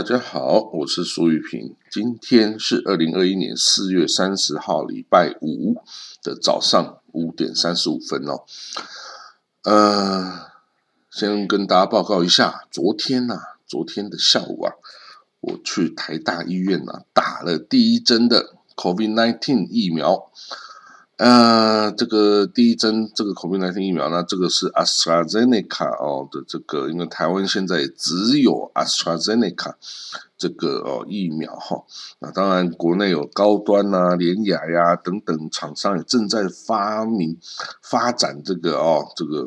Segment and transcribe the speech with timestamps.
[0.00, 1.76] 大家好，我是苏玉平。
[1.90, 5.76] 今天是二零二一年四月三十号，礼拜五
[6.22, 8.46] 的早上五点三十五分哦。
[9.62, 10.46] 呃，
[11.10, 14.72] 先跟大家报告一下，昨天呐，昨天的下午啊，
[15.40, 20.30] 我去台大医院呐打了第一针的 COVID nineteen 疫苗。
[21.20, 29.74] 呃，这个第一针这个 COVID-19 疫苗，呢这个是 AstraZeneca 哦的这个，因为台湾现在只有 AstraZeneca
[30.38, 31.84] 这个哦疫苗哈。
[32.20, 37.36] 那当然，国内有高端呐、联雅呀等等厂商也正在发明
[37.82, 39.46] 发展这个哦这个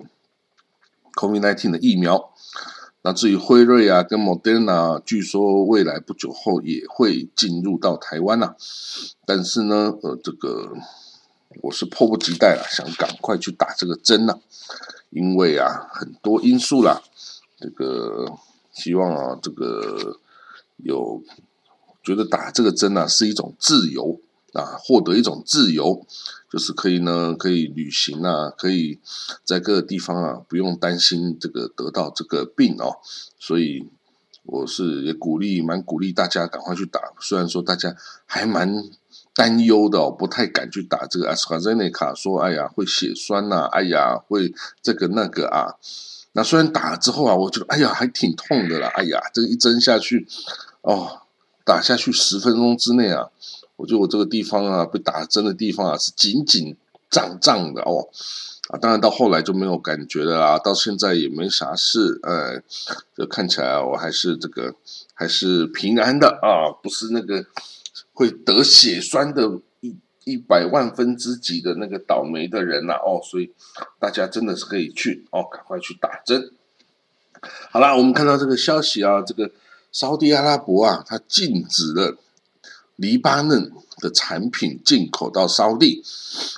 [1.15, 2.29] COVID-19 的疫苗。
[3.01, 8.53] 那至于辉瑞啊跟 Moderna，据说未来不久后也会进入到台湾呐。
[9.25, 10.73] 但是呢，呃，这个。
[11.61, 14.39] 我是迫不及待了，想赶快去打这个针呐，
[15.11, 17.01] 因为啊，很多因素啦，
[17.57, 18.25] 这个
[18.73, 20.19] 希望啊，这个
[20.77, 21.23] 有
[22.03, 24.19] 觉得打这个针呢是一种自由
[24.53, 26.05] 啊，获得一种自由，
[26.51, 28.99] 就是可以呢，可以旅行啊，可以
[29.45, 32.97] 在各个地方啊，不用担心这个得到这个病哦，
[33.39, 33.89] 所以
[34.43, 38.83] 我是也鼓励，蛮鼓励大家赶快去打，虽然说大家还蛮。
[39.35, 45.75] 担忧的哦，不太敢去打这个阿斯卡塞内卡，说哎呀会血栓呐，哎呀会这个那个啊。
[46.33, 50.27] 那虽然打了之后啊，我觉得哎呀还挺痛的啦，哎呀这一针下去，
[50.81, 51.21] 哦
[51.65, 53.29] 打下去十分钟之内啊，
[53.75, 56.75] 我觉得我这个地方啊被打针的地方啊是紧紧
[57.09, 58.09] 胀胀的哦
[58.69, 62.61] 啊，当然到后来就没有感觉了啦，到现在也没啥事，呃，
[63.17, 64.75] 就看起来我还是这个
[65.13, 67.45] 还是平安的啊，不是那个。
[68.13, 73.51] 会得血栓的一一百万分之几的那个倒霉的人呐哦，所以
[73.99, 76.51] 大家真的是可以去哦，赶快去打针。
[77.71, 79.51] 好啦，我们看到这个消息啊，这个
[79.91, 82.17] 沙地阿拉伯啊，它禁止了
[82.95, 86.01] 黎巴嫩的产品进口到沙地，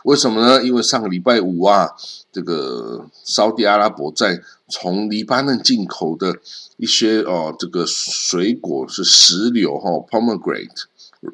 [0.04, 0.64] 为什么呢？
[0.64, 1.90] 因为上个礼拜五啊，
[2.32, 6.36] 这个沙地阿拉伯在从黎巴嫩进口的
[6.78, 10.84] 一些哦，这个水果是石榴哈，pomegranate。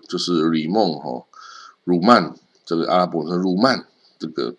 [0.08, 1.24] 就是李梦哈，
[1.84, 2.34] 鲁曼
[2.66, 3.86] 这个阿拉伯的鲁曼，
[4.20, 4.56] 这个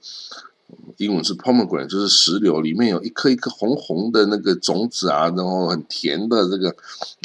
[0.96, 6.70] 英文是 pomegranate，就是石榴，里面有一颗一颗红红的那个种子啊，然后很甜的这个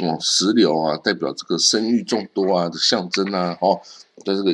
[0.04, 3.80] 哦石榴啊，代表这个生育众多啊的象征啊，哦，
[4.26, 4.54] 在这个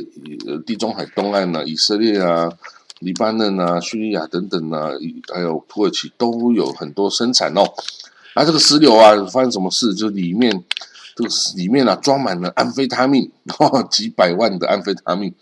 [0.64, 2.50] 地中海东岸呢，以色列啊、
[3.00, 4.90] 黎巴嫩啊、叙利亚等等啊，
[5.32, 7.64] 还有土耳其都有很多生产哦。
[8.36, 9.94] 那这个石榴啊，发生什么事？
[9.94, 10.64] 就里面。
[11.14, 13.30] 这个里面啊装满了安非他命，
[13.90, 15.34] 几百万的安非他命。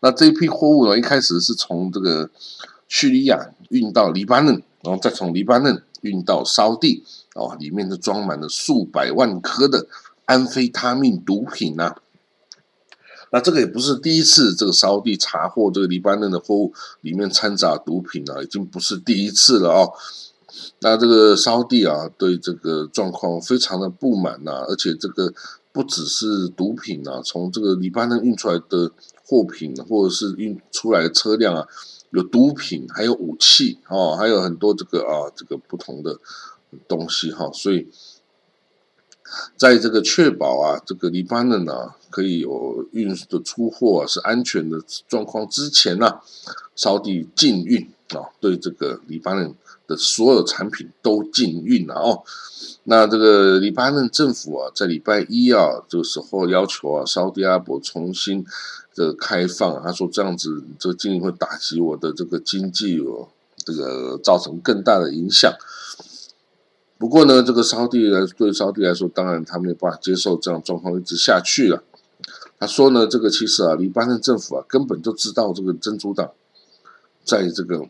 [0.00, 2.30] 那这一批货物呢，一开始是从这个
[2.88, 7.02] 叙利亚运到黎巴嫩，然后再从黎巴嫩运到沙地，
[7.34, 9.86] 哦，里面就装满了数百万颗的
[10.26, 11.96] 安非他命毒品呐。
[13.32, 19.92] 那这个也不是第一次，这个沙地查获这个黎巴嫩的货物里面掺杂毒品了，已经不是第一次了哦。
[20.80, 25.32] 那这个沙地啊，对这个状况非常的不满呐，而且这个
[25.72, 28.90] 不只是毒品啊，从这个黎巴嫩运出来的
[29.26, 31.66] 货品或者是运出来的车辆啊，
[32.10, 36.18] 有毒品，还有武器哦，还有很多这个啊，这个不同的
[36.86, 37.88] 东西哈，所以
[39.56, 46.20] 在这个确保啊，这个黎巴嫩啊可以有运的出货是安全的状况之前呢，
[46.74, 47.90] 沙地禁运。
[48.14, 49.54] 啊，对这个黎巴嫩。
[49.88, 52.24] 的所有产品都禁运了哦。
[52.84, 58.44] 那这个黎巴嫩政府啊，在礼拜一啊这个时候要求啊，沙特阿伯重新
[58.96, 59.80] 的开放。
[59.80, 63.28] 他说这样子，这个禁运会打击我的这个经济哦，
[63.58, 65.54] 这个造成更大的影响。
[66.98, 71.84] 不过呢，这个沙特来对沙特来说，当然他没有办法接受这样状况一直下去了。
[72.58, 76.32] 他说呢，这个其实啊，黎巴嫩政府啊，根本就知道这个真主党
[77.26, 77.86] 在这个。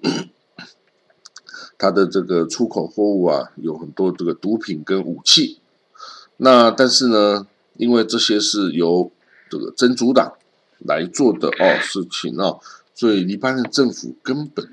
[1.78, 5.60] 它的这个出口货物啊，有很多这个毒品跟武器。
[6.38, 7.46] 那但是呢，
[7.76, 9.12] 因为这些是由
[9.50, 10.32] 这个真主党
[10.78, 12.60] 来做的哦事情哦，
[12.94, 14.66] 所以黎巴嫩政府根本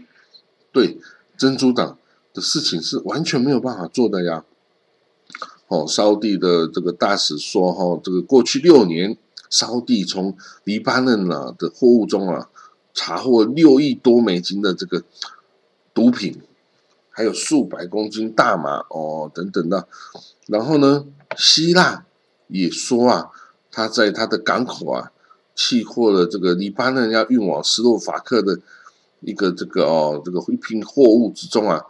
[0.71, 0.98] 对
[1.38, 1.98] 真主党
[2.33, 4.45] 的事情是完全没有办法做的呀。
[5.68, 9.18] 哦，沙地的这个大使说哈，这个过去六年，
[9.50, 12.50] 沙地从黎巴嫩啊的货物中啊，
[12.94, 15.04] 查获六亿多美金的这个
[15.94, 16.42] 毒品。
[17.16, 19.88] 还有数百公斤大麻哦，等等的。
[20.48, 21.06] 然后呢，
[21.38, 22.07] 希腊
[22.48, 23.30] 也说啊，
[23.69, 25.12] 他在他的港口啊，
[25.54, 28.60] 弃获了这个黎巴嫩要运往斯洛伐克的
[29.19, 31.86] 一个这个哦，这个一批货物之中啊，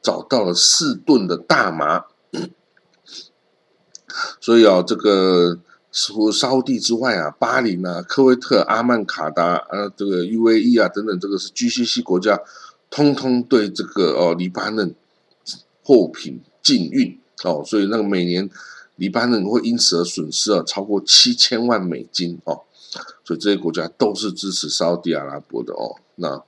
[0.00, 2.04] 找到了四吨的大麻。
[4.40, 5.58] 所以啊，这个
[5.92, 12.40] 除沙地之外啊，巴林啊、科威特、阿曼卡达啊、这个 UAE 啊等等，这个是 GCC 国家，
[12.88, 14.94] 通通对这个哦黎巴嫩
[15.82, 18.48] 货品禁运哦，所以那个每年
[18.96, 22.62] 黎巴嫩会因此而损失啊超过七千万美金哦，
[23.24, 26.42] 所以这些国家都是支持沙地阿拉伯的哦，那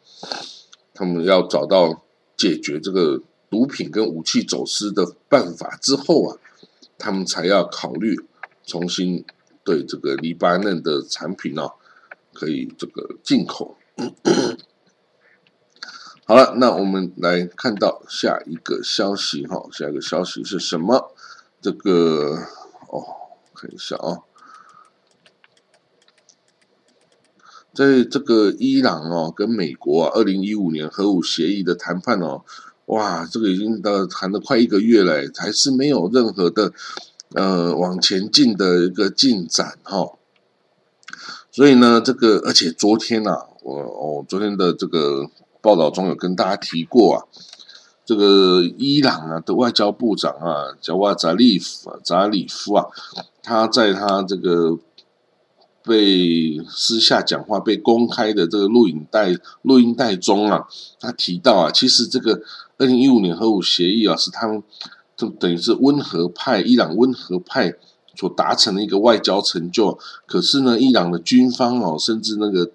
[0.94, 2.02] 他们要找到
[2.36, 6.38] 解决这个毒品跟武器走私的办法之后啊。
[6.98, 8.16] 他们才要考虑
[8.72, 9.22] 重新
[9.62, 11.74] 对这个黎巴嫩的产品哦，
[12.32, 13.76] 可以这个进口。
[16.24, 21.12] 好了，那我们来看到下一个消息哈，下一个消息是什么？
[21.60, 22.38] 这个
[22.88, 23.04] 哦，
[23.54, 24.22] 看一下啊，
[27.74, 32.46] 在这个伊朗哦跟美国啊，二零一五年核武协议的谈判哦。
[32.86, 36.72] 哇，这个已经到谈了快一个月了，还是没有任何的
[37.34, 40.12] 呃往前进的一个进展哈。
[41.50, 45.28] 所以呢，这个而且昨天呐，我哦昨天的这个
[45.60, 47.24] 报道中有跟大家提过啊，
[48.04, 52.86] 这个伊朗啊的外交部长啊，叫瓦扎利夫扎里夫啊，
[53.42, 54.78] 他在他这个。
[55.84, 60.68] 被私下讲话被公开的这个录影带录音带中啊，
[61.00, 62.40] 他提到啊，其实这个
[62.78, 64.62] 二零一五年核武协议啊，是他们
[65.16, 67.74] 就等于是温和派伊朗温和派
[68.16, 69.98] 所达成的一个外交成就。
[70.26, 72.70] 可是呢，伊朗的军方哦，甚至那个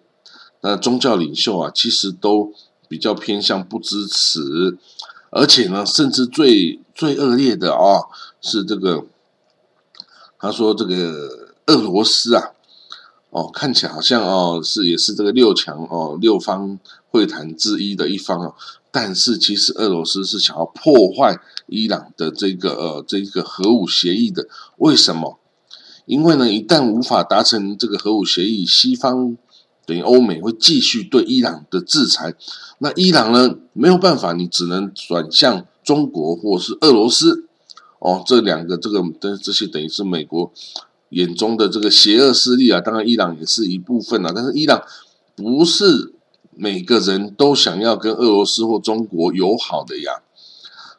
[0.62, 2.54] 呃宗教领袖啊，其实都
[2.88, 4.78] 比较偏向不支持，
[5.30, 8.04] 而且呢，甚至最最恶劣的啊，
[8.42, 9.06] 是这个
[10.40, 12.52] 他说这个俄罗斯啊。
[13.30, 16.80] 哦，看起来好像哦是也是这个六强哦六方
[17.12, 18.56] 会谈之一的一方哦，
[19.00, 24.48] 但是其实俄罗斯是想要破坏伊朗的这个呃这个核武协议的。
[24.78, 25.38] 为什么？
[26.08, 29.38] 因为呢，一旦无法达成这个核武协议，西方
[29.86, 32.34] 等于欧美会继续对伊朗的制裁。
[32.80, 37.46] 那伊朗呢没有办法，你只能转向中国或是俄罗斯
[38.00, 40.52] 哦，这两个这个的这些等于是美国。
[41.10, 44.82] 眼中的这个邪恶势力啊，当然伊朗也是一部分啊，但是伊朗
[45.36, 46.16] 不是
[46.58, 50.22] 每个人都想要跟俄罗斯或中国友好的呀。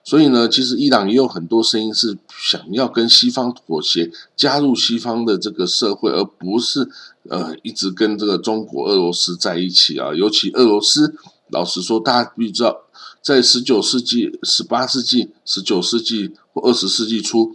[0.05, 6.89] 所以呢，其实伊朗也有很多声音是想要跟西方妥协，加入西方的这个社会，而不是
[7.29, 10.15] 呃一直跟这个中国、俄罗斯在一起啊。
[10.15, 11.15] 尤其俄罗斯，
[11.51, 12.85] 老实说，大家必须知道，
[13.21, 17.53] 在十九世纪、十八世纪、十九世纪或二十世纪初。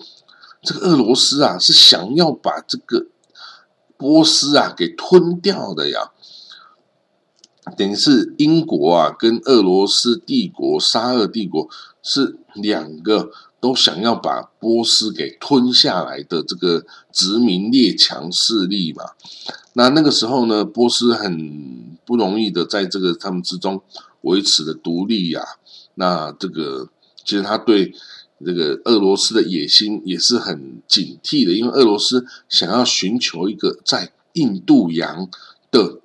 [0.62, 3.08] 这个俄罗斯啊，是想要把这个
[3.98, 6.12] 波斯啊给吞掉的呀，
[7.78, 11.68] 等于是英国啊跟俄罗斯帝国沙俄帝国
[12.02, 19.04] 是两个都想要把波斯给吞下来的这个殖民列强势力嘛。
[19.74, 23.82] 那那个时候呢，波斯很不容易的在这个他们之中
[24.22, 25.42] 维持了独立呀。
[25.96, 26.90] 那这个
[27.24, 27.94] 其实他对。
[28.46, 35.30] 这个俄罗斯的野心也是很警惕的，因为俄罗斯想要寻求一个在印度洋
[35.72, 36.02] 的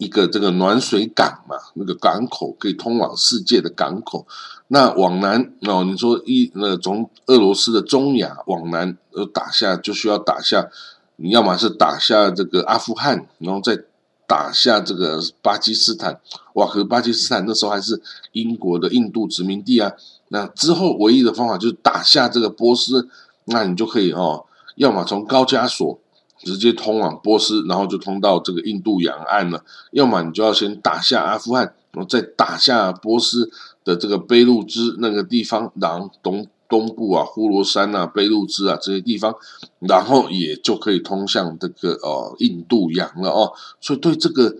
[0.00, 4.26] 一个这个暖水港嘛，那个港口可以通往世界的港口。
[4.68, 10.70] 那往南哦，你说一那从俄罗斯的中亚往南呃打下，就需要打下，
[11.16, 13.78] 你要么是打下这个阿富汗，然后再
[14.26, 16.18] 打下这个巴基斯坦。
[16.54, 18.00] 哇，可是巴基斯坦那时候还是
[18.32, 19.92] 英国的印度殖民地啊。
[20.28, 23.08] 那之后唯一的方法就是打下这个波斯，
[23.44, 25.98] 那你就可以哦，要么从高加索
[26.42, 29.58] 直接通往波斯，然后就通到这个印度洋岸了；
[29.92, 33.50] 要么你就要先打下阿富汗，然后再打下波斯
[33.84, 39.34] 的这个卑路支那个地方，然后东东部啊，呼罗珊啊、卑路支啊这些地方，
[39.80, 43.52] 然后也就可以通向这个哦印度洋了哦。
[43.80, 44.54] 所以对这个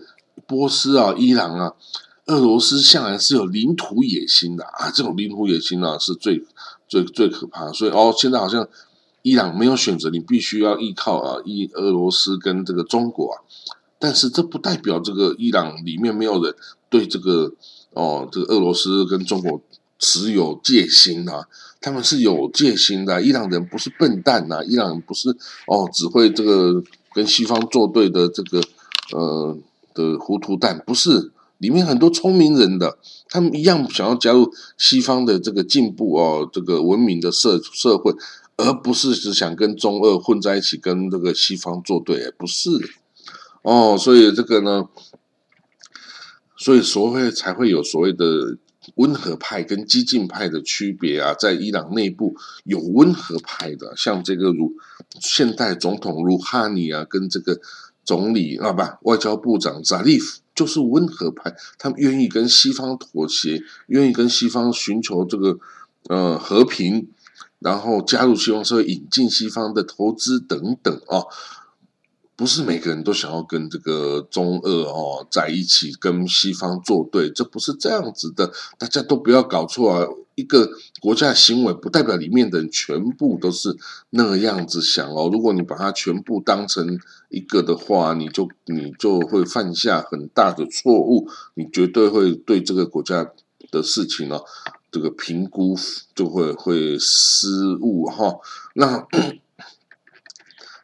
[0.47, 1.73] 波斯啊、伊朗啊。
[2.27, 6.41] 俄罗斯向来是有领土野心的啊，这种领土野心呢是最
[6.87, 7.69] 最最可怕。
[7.73, 8.65] 所以哦，现在好像
[9.21, 13.41] 伊朗没有选择，你必须要依靠啊，伊俄罗斯跟这个中国啊。
[13.99, 16.55] 但是这不代表这个伊朗里面没有人
[16.89, 17.53] 对这个
[17.91, 19.61] 哦，这个俄罗斯跟中国
[19.99, 21.47] 持有戒心啊。
[21.79, 25.29] 他们是有戒心的，伊朗人不是笨蛋呐，伊朗人不是
[25.67, 28.61] 哦只会这个跟西方作对的这个
[29.13, 29.57] 呃
[29.93, 31.31] 的糊涂蛋，不是。
[31.57, 32.97] 里面很多聪明人的，
[33.29, 38.11] 他们一样想要加入西方的这个进步哦，这个文明的社社会，
[38.61, 42.69] 而不是只想跟中俄混在一起，跟这个西方作对，不是
[43.61, 43.97] 哦。
[43.97, 44.87] 所以这个呢，
[46.57, 48.57] 所以所谓才会有所谓的
[48.95, 54.73] 温和派跟激进派的区别啊，在伊朗内部有温和派的，像这个如
[55.19, 57.59] 现代总统鲁哈尼啊，跟这个
[58.03, 65.59] 总理啊不外交部长扎利夫就是温和派，他们愿意跟西方妥协，愿意跟西方寻求这个
[66.09, 67.07] 呃和平，
[67.61, 71.23] 然后加入西方社会，引进西方的投资等等啊。
[72.35, 78.51] 不是每个人都想要跟这个中俄哦在一起，跟西方作对，这不是这样子的。
[78.79, 80.07] 大家都不要搞错啊！
[80.33, 80.67] 一个
[81.01, 83.77] 国家行为不代表里面的人全部都是
[84.09, 85.29] 那个样子想哦。
[85.31, 86.97] 如果你把它全部当成
[87.29, 93.29] 一个的话，你就你就会犯下很大的错误，你绝对会对这个国家
[93.69, 94.43] 的事情哦，
[94.91, 95.75] 这个评估
[96.13, 98.35] 就会会失误哈。
[98.75, 99.07] 那。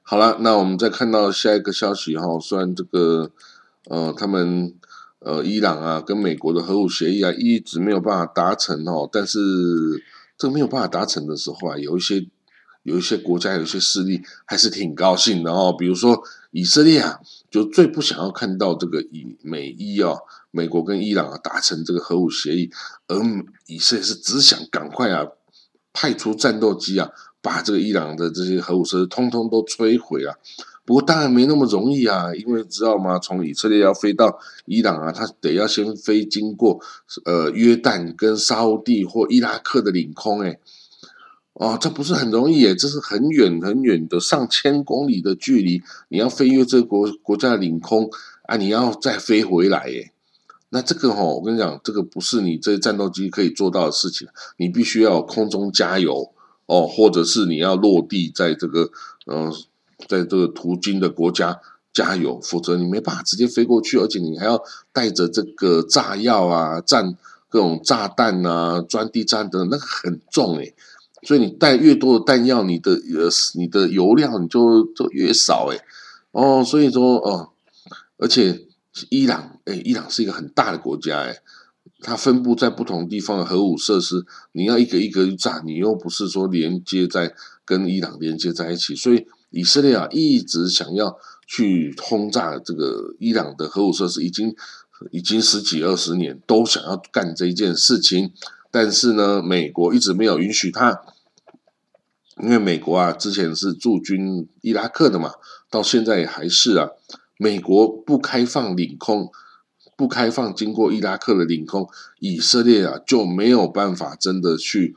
[0.09, 3.29] 好了，那我们再看到下一个消息哈，虽然这个
[3.89, 4.73] 呃，他们
[5.19, 9.37] 呃，伊朗啊跟美国的核武协议啊一直没有办法达成哦，但是
[10.37, 12.25] 这个没有办法达成的时候啊，有一些
[12.83, 17.19] 有一些国家有一些势力还是挺高兴的哦，比如说以色列啊，
[17.51, 20.13] 就最不想要看到这个以美伊啊，
[20.57, 22.71] 美国跟伊朗啊达成这个核武协议，
[23.07, 23.15] 而
[23.67, 25.27] 以色列是只想赶快啊
[25.93, 27.11] 派出战斗机啊。
[27.39, 30.35] 把这个伊朗的这些核武设施通通都摧毁啊，
[30.83, 33.17] 不过当然没那么容易啊，因为知道吗？
[33.19, 36.81] 从以色列要飞到伊朗啊，他得要先飞经过
[37.23, 40.59] 呃约旦跟沙地或伊拉克的领空，哎，
[41.53, 48.09] 哦，这不是很容易耶，这是很远很远的上千公里的距离，你要飞越这个国国家的领空
[48.47, 50.11] 啊，你要再飞回来，耶。
[50.69, 56.31] 那这个哈，我跟你讲，这个不是你这战斗机可以做到的事情，你必须要空中加油。
[56.69, 58.91] 哦，或者是你要落地在这个，
[59.25, 59.50] 嗯，
[60.05, 61.62] 在这个途经的国家
[61.93, 67.15] 加油，否则你没办法直接飞过去，而且你还要带着这个炸药啊、战
[67.47, 70.75] 各种炸弹啊、钻地炸的，那个很重诶。
[71.24, 75.79] 所以你带越多的弹药，你的呃你的油量你就就越少诶。
[76.33, 77.51] 哦，所以说哦，
[78.17, 78.66] 而且
[79.09, 81.39] 伊朗诶，伊朗是一个很大的国家诶。
[81.99, 87.33] 它分布在不同地方的核武设施，你要一个一个去炸，你又不是说连接在
[87.65, 94.55] 跟伊朗连接在一起，所以以色列啊一直想要去轰炸这个伊朗的核武设施，已经
[95.11, 98.31] 已经十几二十年都想要干这一件事情，
[98.69, 101.01] 但是呢，美国一直没有允许他，
[102.43, 105.31] 因为美国啊之前是驻军伊拉克的嘛，
[105.71, 106.89] 到现在也还是啊，
[107.38, 109.32] 美国不开放领空。
[109.96, 111.89] 不开放经过伊拉克的领空，
[112.20, 114.96] 以色列啊就没有办法真的去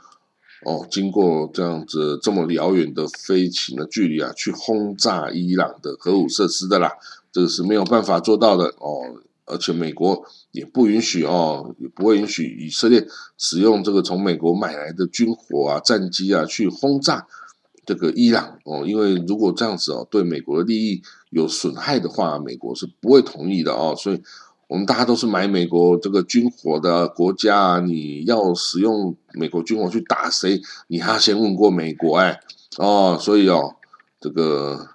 [0.67, 6.93] 哦，经过这样子这么遥远的飞行的距离啊，去轰炸伊朗的核武设施的啦，
[7.33, 9.23] 这个是没有办法做到的哦。
[9.47, 13.07] 而且美国也不允许哦，也不会允许以色列
[13.39, 17.27] 使用这个从美国买来的军火啊、战机啊去轰炸
[17.85, 24.23] 这个伊朗哦，因为如果这样子哦，对美国的利益有损害的话，美国是不会同意的哦，所以。
[24.71, 32.39] 我们大家都是买美国这个军火的国家啊，你要使用美国军火去打谁，你还要先问过美国哎
[32.79, 33.75] 哦，所以哦，
[34.21, 34.91] 这个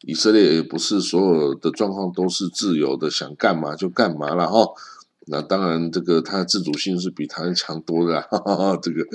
[0.00, 4.68] 以色列也不是所有的状况都是自由的，想干嘛就干嘛了哈。
[5.28, 8.28] 那当然，这个它的自主性是比台湾强多的。
[8.82, 9.06] 这个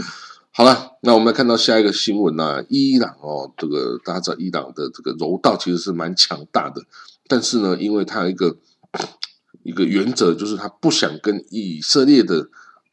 [0.57, 6.81] 好了，那我们来看到下一个新闻呢，伊朗哦，这个大家知道伊朗的这个柔道其实是蛮强大的，
[7.27, 8.57] 但是呢，因为它有一个。
[9.63, 12.47] 一个原则就是他不想跟以色列的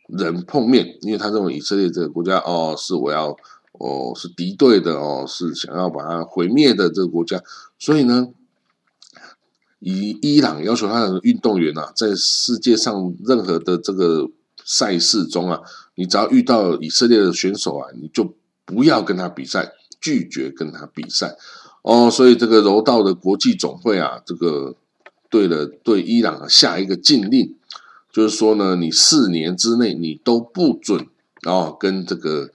[0.09, 3.29] 人碰面，因为他认为以色列这个国家哦是我要
[3.73, 7.41] 哦是敌对的哦是想要把它毁灭的这个国家，
[7.79, 8.29] 所以呢，
[9.79, 14.29] 以伊朗要求他的运动员啊，在世界上任何的这个
[14.65, 15.61] 赛事中啊，
[15.95, 18.35] 你只要遇到以色列的选手啊，你就
[18.65, 21.37] 不要跟他比赛，拒绝跟他比赛
[21.83, 24.77] 哦，所以这个柔道的国际总会啊，这个。
[25.31, 27.57] 对了，对伊朗下一个禁令，
[28.13, 31.09] 就是说呢，你四年之内你都不准
[31.43, 32.51] 哦跟这个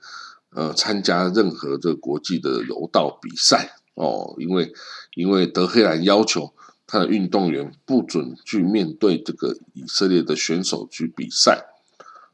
[0.51, 4.71] 呃参加任何这个国际的柔道比赛哦，因为
[5.15, 6.53] 因为德黑兰要求
[6.87, 11.65] 他的运动员不准去面对这个以色列的选手去比赛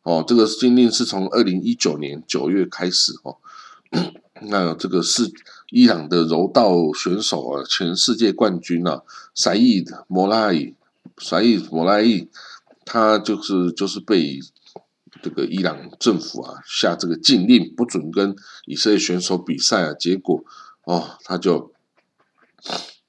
[0.06, 3.38] 哦，这个禁令是从二零一九年九月开始哦。
[4.42, 5.32] 那这个是
[5.72, 9.02] 伊朗的柔道选手啊，前世界冠军啊，
[9.34, 10.76] 沙伊摩拉伊，
[11.18, 12.30] 沙伊摩拉伊，
[12.86, 14.40] 他就是就是被
[15.24, 18.36] 这个伊朗政府啊下这个禁令，不准跟
[18.66, 20.44] 以色列选手比赛啊，结果
[20.84, 21.72] 哦，他就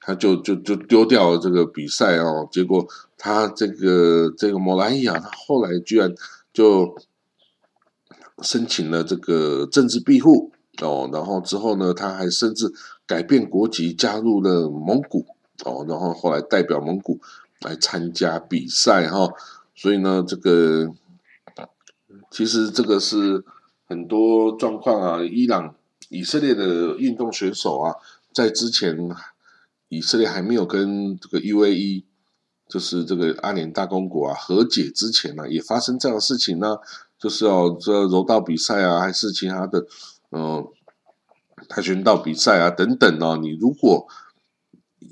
[0.01, 2.87] 他就就就丢掉了这个比赛哦，结果
[3.19, 6.15] 他这个这个摩拉伊啊，他后来居然
[6.57, 6.97] 就
[8.43, 12.73] 申请了这个政治庇护哦，然后之后呢，他还甚至
[13.07, 15.27] 改变国籍，加入了蒙古
[15.67, 17.21] 哦，然后后来代表蒙古
[17.61, 19.29] 来参加比赛哈，
[19.75, 20.91] 所以呢，这个
[22.31, 23.45] 其实这个是
[23.85, 25.75] 很多状况啊，伊朗、
[26.09, 27.95] 以色列的运动选手啊，
[28.33, 28.97] 在之前
[29.91, 32.05] 以色列还没有跟这个 UAE。
[32.69, 36.79] 就是这个阿联大公国啊和解之前呢，也发生这样的事情呢，
[37.19, 39.87] 就是要这柔道比赛啊，还是其他的，
[40.33, 40.67] 嗯，
[41.69, 44.07] 跆拳道比赛啊等等哦，你如果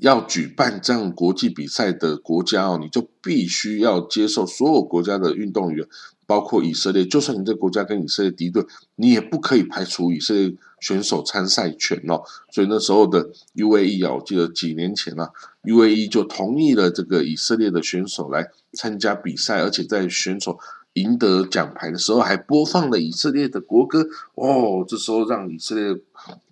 [0.01, 5.87] 要举办这样国际比赛的国家哦，你就必须要接受所有国家的运动员。
[6.27, 12.21] 包括以色列，就算你这国家跟以色列敌对，你也不可以排除以色列选手参赛权哦。
[12.51, 15.31] 所以那时候的 UAE 啊，我记得几年前啊
[15.63, 20.59] ，UAE 就同意了这个以色列的选手来参加比赛，而且在选手
[20.93, 24.85] 赢得奖牌的时候，还播放了以色列的国歌哦。
[24.87, 25.99] 这时候让以色列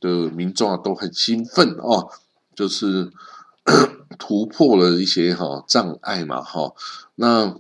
[0.02, 2.10] 的民众啊都很兴奋哦，
[2.56, 3.12] 就是
[4.18, 6.74] 突破了一些哈障碍嘛哈
[7.16, 7.56] 那。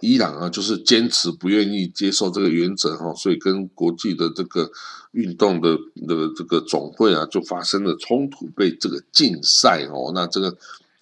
[0.00, 4.70] 伊朗啊，就是坚持不愿意接受这个原则哈，所以跟国际的这个
[5.12, 5.76] 运动的
[6.06, 10.12] 的这个总会啊，就发生了冲突，被这个禁赛哦。
[10.14, 10.56] 那这个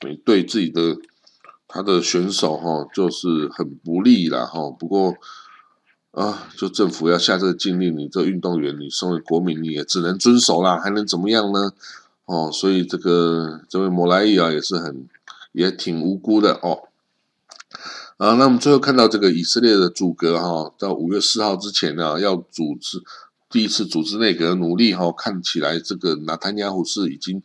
[0.06, 0.96] 你对自己的
[1.68, 4.70] 他的选手哈，就是很不利了哈。
[4.70, 5.14] 不过
[6.12, 11.72] 啊，就政府要下这个禁令，你这运动员，你身为国民，你也只能遵守啦，还能怎么样呢？
[12.24, 15.06] 哦，所以这个这位莫莱伊啊，也是很
[15.52, 16.88] 也挺无辜的哦。
[18.16, 23.02] 啊，那我们最后看到这个以色列的阻隔哈，到五月四号之前呢，要组织
[23.50, 27.42] 第一次组织内阁努力哈，看起来这个纳坦雅胡是已经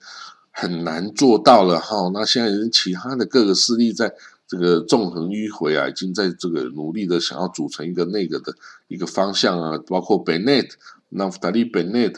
[0.49, 2.09] 很难做到了哈。
[2.13, 4.13] 那现在其他的各个势力在
[4.47, 8.55] 这个纵横迂回啊，已经在这个努力的想要组成一个内阁的
[8.87, 10.69] 一个方向啊，包括 Bennett，
[11.09, 12.15] 纳夫达利 Bennett，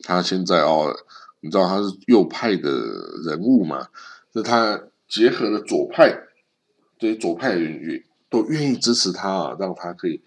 [0.00, 0.96] 他现在哦，
[1.40, 2.70] 你知道他是右派的
[3.26, 3.88] 人物嘛？
[4.34, 6.18] 就他结合了左派。
[7.04, 10.18] 这些左派人员都愿意支持他啊，让他可以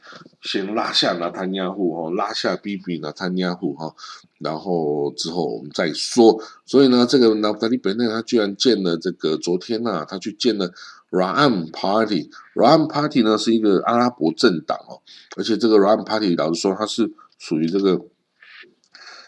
[0.43, 3.95] 先拉下纳坦亚胡哈，拉下 B B 纳坦亚胡哈，
[4.37, 6.39] 然后之后我们再说。
[6.67, 10.71] 所以呢，这个纳塔利本内他居然建了这个昨天呐，他去建了
[11.09, 12.29] Ram Party。
[12.53, 15.01] Ram Party 呢是一个阿拉伯政党哦，
[15.35, 17.99] 而且这个 Ram Party 老实说，它是属于这个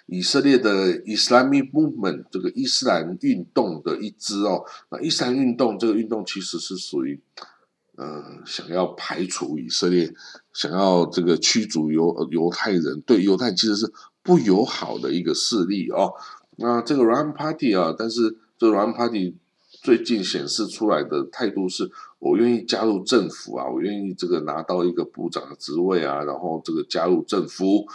[0.09, 4.63] 以色列的 Islamic Movement 这个伊斯兰运动的一支哦。
[4.91, 7.21] 那伊斯兰运动这个运动其实是属于。
[8.01, 10.09] 呃，想要排除以色列，
[10.53, 13.91] 想要这个驱逐犹犹太人，对犹太其实是
[14.23, 16.13] 不友好的一个势力哦。
[16.55, 19.35] 那这个 Ram Party 啊，但是这 Ram Party
[19.81, 27.85] 最近显示出来的态度是，我愿意加入政府啊，我愿意这个拿到一个部长的职位啊，然后这个加入政府。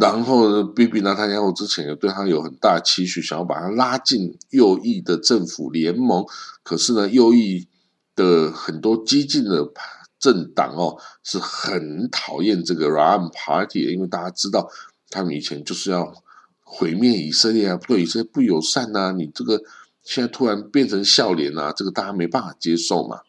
[0.00, 6.24] 然后呢，B B 拿他然后之前也对他有很大期许，想要把他拉进右翼的政府联盟。
[6.62, 7.68] 可是呢，右翼。
[8.14, 9.72] 的很多激进的
[10.18, 14.68] 政党哦，是很讨厌这个 Ram Party，因为大家知道
[15.08, 16.12] 他们以前就是要
[16.60, 19.14] 毁灭以色列啊，对以色列不友善呐。
[19.16, 19.62] 你这个
[20.02, 23.22] 现在突然变成笑脸啊，这个大家没办法接受嘛。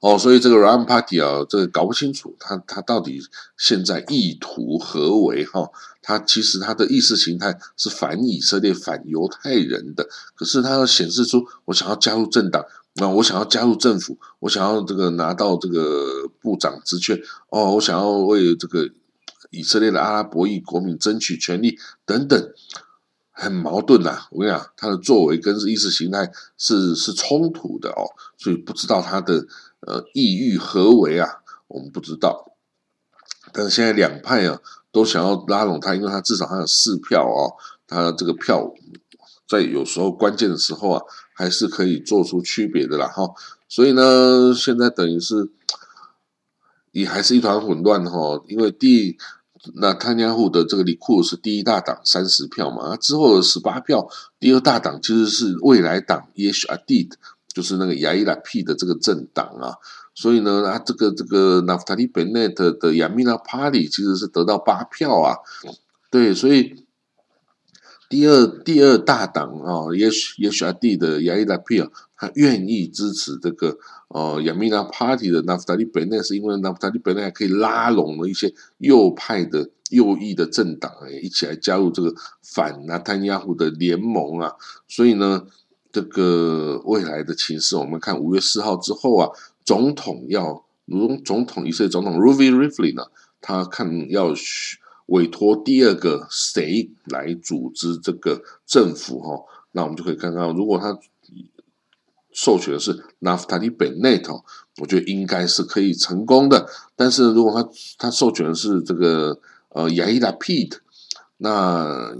[0.00, 3.20] 哦，所以这个 Ram Party 啊，这个搞不清楚他他到底
[3.56, 5.70] 现在意图何为哈？
[6.02, 12.64] 他其实他的意识形态是反以色列、反犹太人的，可是他要显示出我想要加入政党。
[12.94, 17.16] 那我想要加入政府，我想要这个拿到这个部长职权
[17.50, 18.90] 哦，我想要为这个
[19.50, 22.52] 以色列的阿拉伯裔国民争取权利等等，
[23.30, 24.26] 很矛盾呐。
[24.32, 29.46] 我跟你讲，他的作为跟意识形态是是冲突的哦，所以不知道他的
[29.80, 32.52] 呃意欲何为啊，我们不知道。
[33.52, 34.60] 但是现在两派啊
[34.92, 38.72] 都想要拉拢他，因为他至少还有四票哦，他这个票
[39.48, 41.02] 在有时候关键的时候啊。
[41.32, 43.32] 还是可以做出区别的啦，哈，
[43.66, 45.48] 所以呢，现在等于是
[46.92, 49.16] 也还是一团混乱哈，因为第
[49.76, 54.06] 那汤加户的这个里库是第一大党三十票嘛，那之后的十八票，
[54.38, 57.08] 第二大党其实是未来党 Yesh a d
[57.60, 59.76] 就是那个亚伊拉 P 的这个政党啊，
[60.14, 65.36] 所以呢，啊这个这个 Naftali Bennett 的亚米拉 Party 其实是得到八票啊，
[66.10, 66.86] 对，所以。
[68.08, 84.54] 第二第二大党啊，也许也许阿弟的亚伊拉皮啊，他愿意支持这个呃亚米纳 Party 的纳夫塔利本内，是因为纳夫塔利本内可以拉拢了一些右派的右翼的政党，哎，一起来加入这个反纳坦亚胡的联盟啊。
[84.88, 85.46] 所以呢，
[85.92, 89.28] 这个未来的情势，我们看五月四号之后啊，
[89.64, 93.04] 总统要如总统以色列总统 Ruvi Rivlin 呢，
[93.40, 94.34] 他看要
[95.06, 100.98] 委托第二个谁来组织这个政府哈，那我们就可以看看，如果他
[102.32, 104.42] 授权的是 Naftali Bennett，
[104.78, 106.68] 我觉得应该是可以成功的。
[106.94, 110.78] 但是如果他他授权的是这个呃 Yair Lapid，
[111.38, 112.16] 那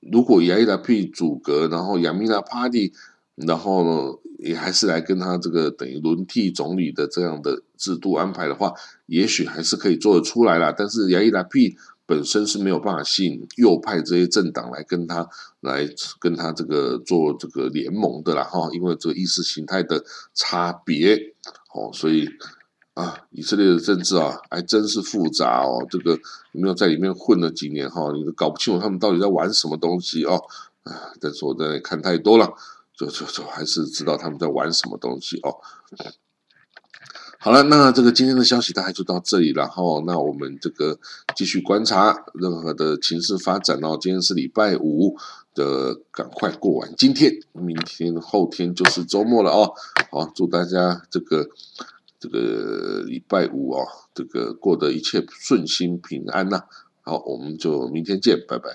[0.00, 2.92] 如果 Yair Lapid 阻隔，然后 Yamina Party，
[3.36, 8.72] 然后呢也还是来跟他这个等于轮替总理的这样的制度安排的话，
[9.06, 10.74] 也许还是可以做得出来啦。
[10.76, 15.28] 但是 Yair Lapid 本身是没有办法吸引右派这些政党来跟他
[15.60, 15.86] 来
[16.18, 20.02] 跟他这个做这个联盟的啦哈，因为这个意识形态的
[20.34, 21.14] 差别
[21.72, 22.28] 哦，所以
[23.00, 25.86] 啊，以色列的政治啊还真是复杂哦。
[25.88, 26.12] 这个
[26.52, 30.42] 有没有在里面混了几年哈，你都搞不清楚他们到底在玩什么东西哦
[30.82, 31.12] 啊！
[31.20, 32.52] 但是我在看太多了，
[32.94, 35.56] 就就就还是知道他们在玩什么东西哦。
[37.38, 40.98] 好了，那这个今天的消息大概就到这里，然后那我们这个
[41.34, 43.96] 继续观察任何的情势发展哦。
[43.98, 45.16] 今天是礼拜五
[45.54, 49.72] 的，赶快过完今天，明天后天就是周末了哦。
[50.10, 51.48] 好，祝大家这个
[52.20, 56.64] 这个礼拜五哦，这个过得一切顺心平安呐。
[57.00, 58.68] 好，我们就明天见，拜拜。